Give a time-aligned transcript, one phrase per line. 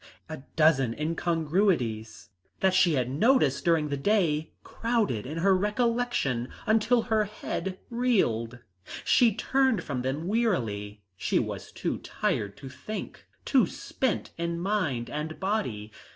[0.27, 7.03] A dozen incongruities that she had noticed during the day crowded into her recollection until
[7.03, 8.57] her head reeled.
[9.05, 15.07] She turned from them wearily; she was too tired to think, too spent in mind
[15.07, 15.91] and body.